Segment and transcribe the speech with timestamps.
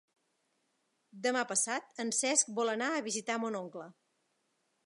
[1.25, 3.91] Demà passat en Cesc vol anar a visitar mon oncle.